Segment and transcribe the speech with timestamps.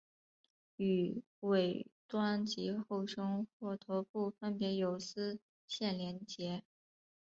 [0.77, 6.63] 于尾端及后胸或头部分别有丝线连结。